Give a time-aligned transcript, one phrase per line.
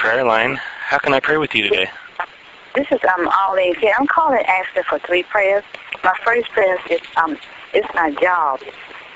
[0.00, 0.56] prayer line.
[0.56, 1.90] How can I pray with you today?
[2.74, 3.92] This is um Arlene here.
[3.98, 5.62] I'm calling asking for three prayers.
[6.02, 7.36] My first prayer is um
[7.74, 8.60] it's my job.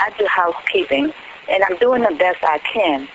[0.00, 1.10] I do housekeeping
[1.48, 3.08] and I'm doing the best I can.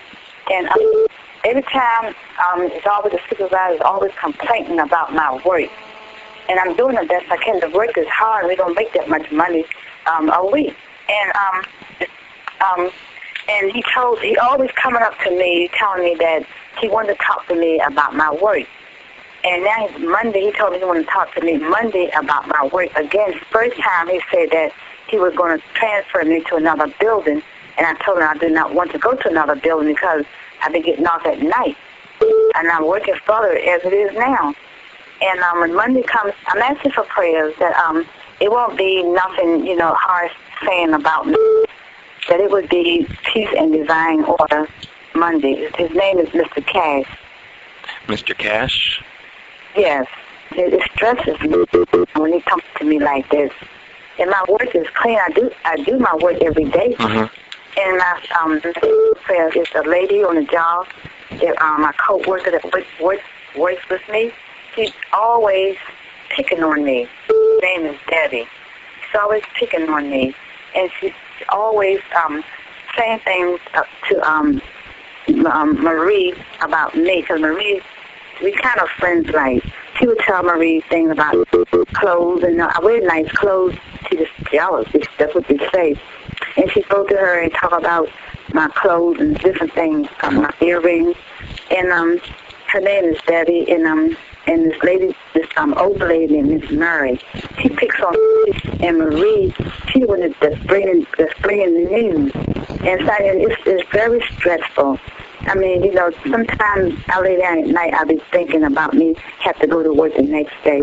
[0.50, 1.06] And um,
[1.44, 2.06] every time
[2.44, 5.70] um it's always the supervisor is always complaining about my work.
[6.48, 7.60] And I'm doing the best I can.
[7.60, 8.48] The work is hard.
[8.48, 9.64] We don't make that much money
[10.12, 10.74] um a week.
[11.08, 11.62] And um
[12.66, 12.90] um
[13.48, 16.44] and he told he always coming up to me telling me that
[16.78, 18.66] he wanted to talk to me about my work.
[19.42, 22.68] And now Monday he told me he wanted to talk to me Monday about my
[22.72, 23.32] work again.
[23.50, 24.72] First time he said that
[25.08, 27.42] he was going to transfer me to another building,
[27.78, 30.24] and I told him I did not want to go to another building because
[30.62, 31.76] I've been getting off at night,
[32.20, 34.54] and I'm working further as it is now.
[35.22, 38.06] And um, when Monday comes, I'm asking for prayers that um,
[38.40, 40.32] it won't be nothing, you know, harsh
[40.66, 41.36] saying about me.
[42.28, 44.68] That it would be peace and divine order
[45.14, 45.70] Monday.
[45.76, 46.64] His name is Mr.
[46.66, 47.18] Cash.
[48.06, 48.36] Mr.
[48.36, 49.02] Cash?
[49.76, 50.06] Yes.
[50.52, 51.64] It, it stresses me
[52.14, 53.52] when he comes to me like this.
[54.18, 55.18] And my work is clean.
[55.18, 56.94] I do I do my work every day.
[56.98, 57.80] Mm-hmm.
[57.80, 60.86] And my um is a lady on the job,
[61.30, 63.22] that, um, my co-worker that works, works,
[63.56, 64.32] works with me.
[64.74, 65.76] She's always
[66.30, 67.08] picking on me.
[67.28, 68.46] Her name is Debbie.
[69.06, 70.34] She's always picking on me.
[70.74, 71.12] And she's
[71.48, 72.42] always um
[72.96, 74.60] saying things uh, to um,
[75.46, 77.80] um Marie about me because Marie
[78.42, 79.62] we kind of friends like
[79.98, 81.34] she would tell Marie things about
[81.94, 83.76] clothes and uh, I wear nice clothes.
[84.08, 84.88] She just jealous.
[85.18, 86.00] That's what they say.
[86.56, 88.08] And she go to her and talk about
[88.52, 91.16] my clothes and different things, um, my earrings.
[91.70, 92.20] And um,
[92.68, 97.20] her name is Debbie, and um, and this lady, this um old lady, Miss Murray,
[97.60, 98.14] she picks on
[98.80, 99.54] and Marie.
[99.88, 102.32] She was that's bringing that's bringing the news,
[102.82, 104.98] and so it's it's very stressful.
[105.42, 109.14] I mean, you know, sometimes I lay down at night, I'll be thinking about me
[109.40, 110.82] have to go to work the next day.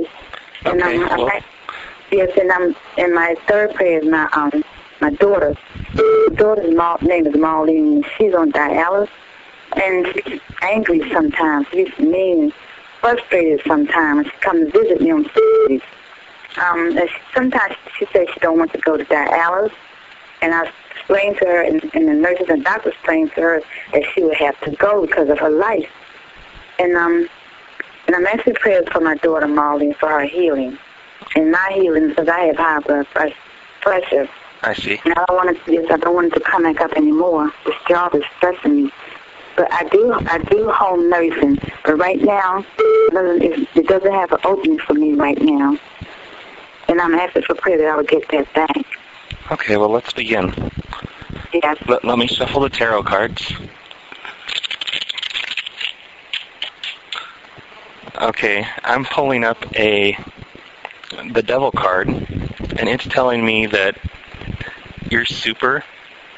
[0.66, 1.42] And Okay, um, well- I,
[2.12, 4.64] yes, and I'm and my third prayer is my um
[5.02, 5.56] my daughter.
[5.96, 8.04] My daughter's ma- name is Marlene.
[8.18, 9.10] She's on dialysis,
[9.76, 11.68] and she's angry sometimes.
[11.72, 12.52] She's mean,
[13.02, 14.26] frustrated sometimes.
[14.26, 15.82] She comes to visit me on Saturdays.
[16.58, 19.72] Um, and she, sometimes she says she don't want to go to dialysis,
[20.42, 20.72] and I
[21.08, 23.62] explained to her, and, and the nurses and doctors explained to her
[23.94, 25.90] that she would have to go because of her life.
[26.80, 27.28] And um,
[28.08, 30.78] and I'm asking prayers for my daughter Molly for her healing,
[31.36, 33.08] and my healing because I have high blood
[33.82, 34.30] pressure,
[34.64, 35.00] I see.
[35.06, 35.74] and I don't want it to.
[35.74, 37.52] Yes, I don't want it to come back up anymore.
[37.66, 38.92] This job is stressing me.
[39.56, 41.58] But I do, I do home nursing.
[41.84, 45.76] But right now, it doesn't, it, it doesn't have an opening for me right now.
[46.88, 48.86] And I'm asking for prayer that I would get that back.
[49.52, 50.54] Okay, well, let's begin.
[51.54, 53.54] Let, let me shuffle the tarot cards.
[58.20, 60.18] Okay, I'm pulling up a
[61.32, 63.98] the devil card, and it's telling me that
[65.10, 65.84] your super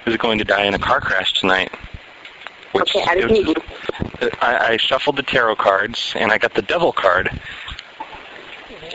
[0.05, 1.71] is going to die in a car crash tonight.
[2.73, 3.57] Which, Okay, I which
[4.41, 7.29] I, I shuffled the tarot cards, and I got the devil card,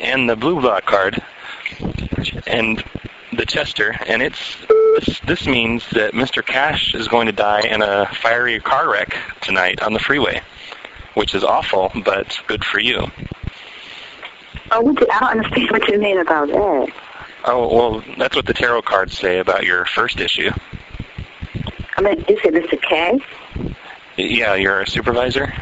[0.01, 1.21] and the blue block card,
[2.47, 2.85] and
[3.33, 4.57] the Chester, and it's
[4.94, 6.44] this, this means that Mr.
[6.44, 10.41] Cash is going to die in a fiery car wreck tonight on the freeway,
[11.15, 13.10] which is awful, but good for you.
[14.71, 16.93] Oh, I don't understand what you mean about that.
[17.47, 20.50] Oh well, that's what the tarot cards say about your first issue.
[21.97, 22.81] I mean, you said Mr.
[22.81, 23.21] Cash?
[24.16, 25.53] Yeah, you're a supervisor,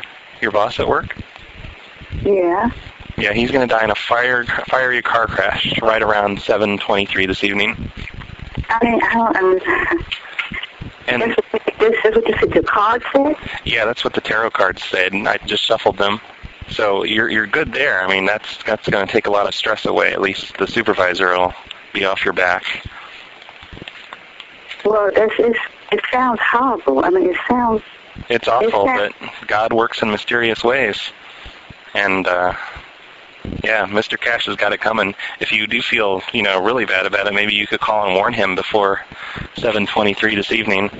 [0.40, 1.16] your boss at work.
[2.22, 2.70] Yeah.
[3.18, 7.44] Yeah, he's going to die in a fire fiery car crash right around 7:23 this
[7.44, 7.92] evening.
[8.68, 10.04] I mean, I don't understand.
[11.08, 11.22] And
[11.78, 13.34] This, is what you said your card said?
[13.64, 16.20] yeah, that's what the tarot cards said, and I just shuffled them.
[16.68, 18.02] So you're you're good there.
[18.02, 20.12] I mean, that's that's going to take a lot of stress away.
[20.12, 21.52] At least the supervisor will
[21.92, 22.86] be off your back.
[24.84, 25.58] Well, that's, it's,
[25.90, 27.04] it sounds horrible.
[27.04, 27.82] I mean, it sounds,
[28.28, 30.98] It's awful, that- but God works in mysterious ways.
[31.94, 32.54] And uh
[33.62, 34.18] yeah, Mr.
[34.18, 35.14] Cash has got it coming.
[35.40, 38.14] If you do feel, you know, really bad about it, maybe you could call and
[38.14, 39.00] warn him before
[39.56, 40.90] 7:23 this evening.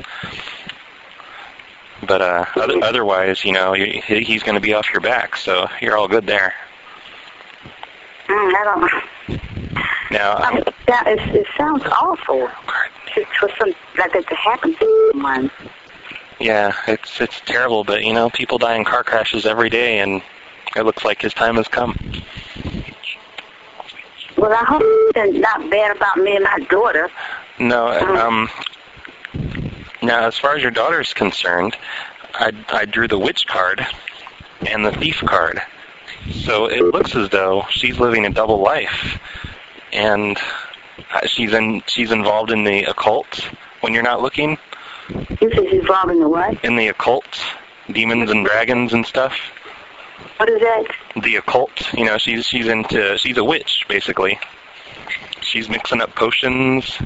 [2.07, 5.69] But uh other, otherwise, you know, you- he's going to be off your back, so
[5.81, 6.55] you're all good there.
[8.29, 8.93] mm, I don't
[10.11, 12.49] Now, I um, mean, that, it, it sounds awful
[13.39, 15.51] for some, like that to happen to someone.
[16.41, 20.23] yeah, it's it's terrible, but you know, people die in car crashes every day, and
[20.77, 21.97] it looks like his time has come.
[24.43, 24.83] Well, I hope
[25.15, 27.09] it's not bad about me and my daughter.
[27.61, 28.51] No, um,
[30.03, 31.77] now as far as your daughter's concerned,
[32.35, 33.87] I I drew the witch card,
[34.67, 35.63] and the thief card.
[36.33, 39.21] So it looks as though she's living a double life,
[39.93, 40.37] and
[41.15, 43.49] uh, she's in she's involved in the occult
[43.81, 44.59] when you're not looking.
[45.09, 46.65] You said she's involved in the what?
[46.65, 47.41] In the occult,
[47.93, 49.39] demons and dragons and stuff.
[50.39, 50.85] What is that?
[51.23, 51.93] The occult.
[51.95, 54.39] You know, she's she's into she's a witch basically.
[55.41, 56.99] She's mixing up potions.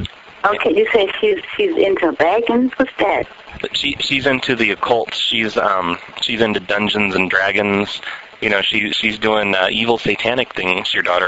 [0.44, 2.72] Okay, you say she's she's into baggins.
[2.78, 3.26] What's that?
[3.72, 5.14] She she's into the occult.
[5.14, 8.00] She's um she's into dungeons and dragons.
[8.40, 10.94] You know, she she's doing uh, evil satanic things.
[10.94, 11.26] Your daughter.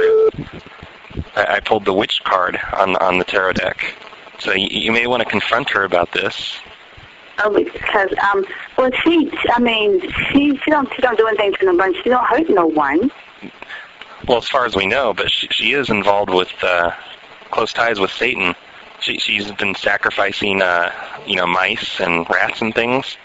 [1.35, 3.95] I, I pulled the witch card on on the tarot deck,
[4.39, 6.57] so you, you may want to confront her about this.
[7.41, 8.45] Oh, because um,
[8.77, 10.01] well, she, I mean,
[10.31, 11.95] she she don't she don't do anything to no one.
[12.03, 13.11] She don't hurt no one.
[14.27, 16.91] Well, as far as we know, but she, she is involved with uh,
[17.51, 18.55] close ties with Satan.
[19.01, 20.93] She she's been sacrificing uh,
[21.27, 23.17] you know mice and rats and things,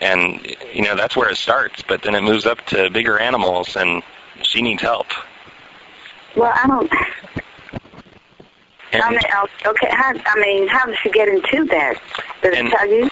[0.00, 1.82] and you know that's where it starts.
[1.82, 4.02] But then it moves up to bigger animals, and
[4.42, 5.08] she needs help.
[6.36, 6.92] Well, I don't.
[8.92, 9.20] And, I mean,
[9.66, 9.88] okay.
[9.90, 12.00] How, I mean, how did she get into that?
[12.42, 13.10] Did And- it tell you?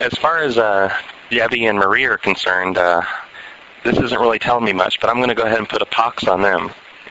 [0.00, 0.94] As far as uh,
[1.30, 3.02] Debbie and Marie are concerned, uh,
[3.84, 5.86] this isn't really telling me much, but I'm going to go ahead and put a
[5.86, 6.70] pox on them.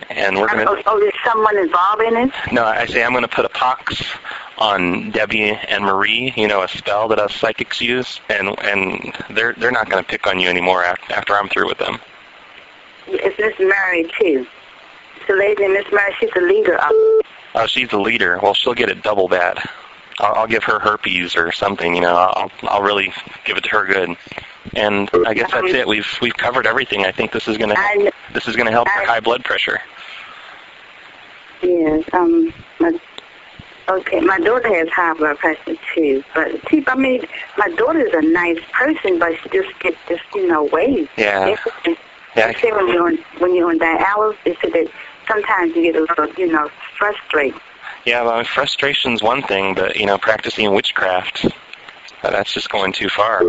[0.10, 2.32] And we're going Oh, to oh, there's someone involved in it.
[2.52, 4.02] no, I say I'm going to put a pox
[4.58, 6.34] on Debbie and Marie.
[6.38, 10.08] You know, a spell that us psychics use, and and they're they're not going to
[10.08, 12.00] pick on you anymore after, after I'm through with them.
[13.08, 14.46] It's Miss Mary too.
[15.20, 16.14] It's a lady Miss Mary.
[16.20, 16.92] She's the leader of.
[17.56, 18.40] Oh, she's the leader.
[18.42, 19.58] Well, she'll get it double bad.
[20.20, 21.96] I'll, I'll give her herpes or something.
[21.96, 23.14] You know, I'll I'll really
[23.46, 24.18] give it to her good.
[24.76, 25.88] And I guess that's it.
[25.88, 27.06] We've we've covered everything.
[27.06, 29.80] I think this is going to I, this is to help her high blood pressure.
[31.62, 32.04] yes.
[32.14, 32.54] Um.
[32.80, 33.00] My,
[33.90, 34.20] okay.
[34.20, 36.24] My daughter has high blood pressure too.
[36.36, 37.26] But see, I mean,
[37.58, 41.10] my daughter's a nice person, but she just gets just you know waves.
[41.18, 41.56] Yeah.
[41.86, 41.96] They
[42.36, 42.52] Yeah.
[42.60, 44.92] say when you're on when you're on dialysis, they say that
[45.28, 47.60] sometimes you get a little you know frustrated.
[48.08, 53.10] Yeah, well, frustration's one thing, but you know, practicing witchcraft, uh, that's just going too
[53.10, 53.44] far.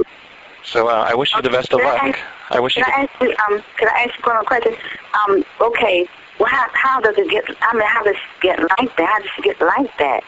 [0.65, 2.03] So uh, I wish you the best of luck.
[2.03, 2.19] ask-
[2.51, 2.83] I wish you.
[2.83, 3.29] Can I ask you?
[3.31, 3.63] Um.
[3.77, 4.75] Can I ask you one more question?
[5.15, 5.45] Um.
[5.61, 6.09] Okay.
[6.41, 7.45] Well, how how does it get?
[7.63, 9.07] I mean, how does it get like that?
[9.07, 10.25] How does it get like that?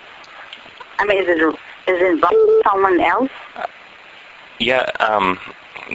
[1.00, 3.30] I mean, is it is it involved with someone else?
[4.60, 5.40] Yeah, um,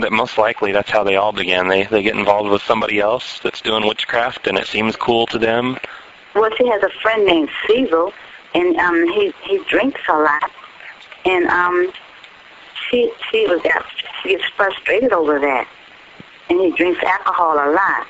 [0.01, 1.69] that most likely that's how they all began.
[1.69, 5.37] They they get involved with somebody else that's doing witchcraft, and it seems cool to
[5.37, 5.77] them.
[6.35, 8.11] Well, she has a friend named Cecil,
[8.55, 10.51] and um, he he drinks a lot,
[11.25, 11.91] and um,
[12.89, 13.61] she she was
[14.23, 15.67] she gets frustrated over that,
[16.49, 18.07] and he drinks alcohol a lot.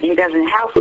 [0.00, 0.74] And he doesn't help,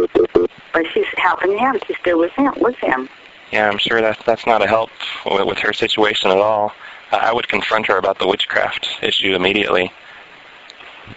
[0.73, 1.79] but she's helping him.
[1.85, 2.53] She's still with him.
[2.57, 3.07] With him.
[3.51, 4.89] Yeah, I'm sure that's that's not a help
[5.25, 6.73] with, with her situation at all.
[7.11, 9.91] Uh, I would confront her about the witchcraft issue immediately.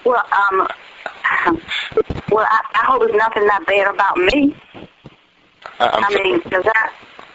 [0.04, 0.68] Well, um,
[2.30, 4.54] well, I, I hope it's nothing that bad about me.
[5.78, 6.90] Uh, I'm I mean, because I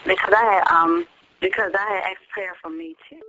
[0.05, 1.05] because I had um
[1.39, 3.21] because I had asked prayer for me too.